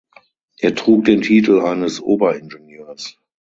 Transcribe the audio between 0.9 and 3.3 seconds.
den Titel eines Oberingenieurs.